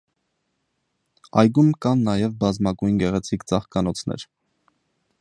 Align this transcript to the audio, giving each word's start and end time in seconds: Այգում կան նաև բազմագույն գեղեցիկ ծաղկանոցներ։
Այգում 1.41 1.69
կան 1.87 2.03
նաև 2.09 2.35
բազմագույն 2.45 2.99
գեղեցիկ 3.05 3.49
ծաղկանոցներ։ 3.53 4.29